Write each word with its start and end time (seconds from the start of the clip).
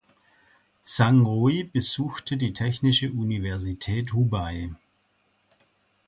Zhang 0.81 1.21
Rui 1.27 1.63
besuchte 1.63 2.35
die 2.35 2.53
Technische 2.53 3.11
Universität 3.11 4.13
Hubei. 4.13 4.71